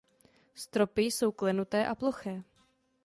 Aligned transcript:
Stropy 0.55 1.01
jsou 1.01 1.31
klenuté 1.31 1.87
a 1.87 1.95
ploché. 1.95 2.43